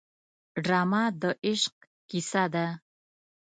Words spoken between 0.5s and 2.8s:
ډرامه د عشق کیسه ده